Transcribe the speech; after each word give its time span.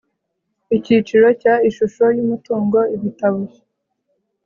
Icyiciro 0.77 1.27
cya 1.41 1.55
ishusho 1.69 2.05
y 2.15 2.19
umutungo 2.25 2.79
ibitabo 2.95 3.41